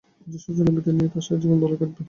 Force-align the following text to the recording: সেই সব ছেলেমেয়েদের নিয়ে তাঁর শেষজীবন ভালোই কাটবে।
সেই 0.27 0.41
সব 0.43 0.53
ছেলেমেয়েদের 0.57 0.93
নিয়ে 0.95 1.11
তাঁর 1.11 1.23
শেষজীবন 1.27 1.57
ভালোই 1.61 1.79
কাটবে। 1.79 1.99